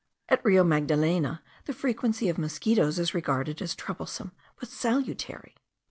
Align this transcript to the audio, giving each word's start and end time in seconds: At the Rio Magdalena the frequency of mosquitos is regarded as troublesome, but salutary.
At 0.29 0.41
the 0.41 0.49
Rio 0.49 0.63
Magdalena 0.63 1.43
the 1.65 1.73
frequency 1.75 2.27
of 2.27 2.39
mosquitos 2.39 2.97
is 2.97 3.13
regarded 3.13 3.61
as 3.61 3.75
troublesome, 3.75 4.31
but 4.59 4.67
salutary. 4.67 5.55